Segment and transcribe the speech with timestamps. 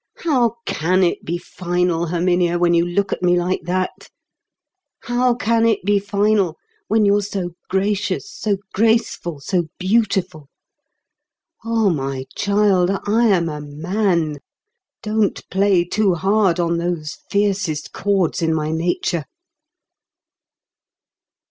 [0.23, 4.09] "How can it be final, Herminia, when you look at me like that?
[5.01, 10.49] How can it be final, when you're so gracious, so graceful, so beautiful?
[11.63, 14.37] Oh, my child, I am a man;
[15.03, 19.25] don't play too hard on those fiercest chords in my nature."